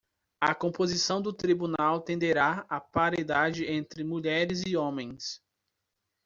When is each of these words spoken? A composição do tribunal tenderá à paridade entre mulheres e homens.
A 0.41 0.55
composição 0.55 1.21
do 1.21 1.31
tribunal 1.31 2.01
tenderá 2.01 2.65
à 2.67 2.81
paridade 2.81 3.71
entre 3.71 4.03
mulheres 4.03 4.63
e 4.65 4.75
homens. 4.75 5.43